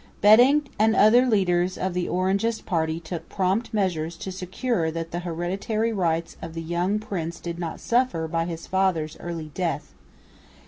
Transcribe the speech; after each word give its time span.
Bentinck 0.19 0.69
and 0.79 0.95
other 0.95 1.27
leaders 1.27 1.77
of 1.77 1.93
the 1.93 2.09
Orangist 2.09 2.65
party 2.65 2.99
took 2.99 3.29
prompt 3.29 3.71
measures 3.71 4.17
to 4.17 4.31
secure 4.31 4.89
that 4.89 5.11
the 5.11 5.19
hereditary 5.19 5.93
rights 5.93 6.37
of 6.41 6.55
the 6.55 6.63
young 6.63 6.97
prince 6.97 7.39
did 7.39 7.59
not 7.59 7.79
suffer 7.79 8.27
by 8.27 8.45
his 8.45 8.65
father's 8.65 9.15
early 9.19 9.51
death. 9.53 9.93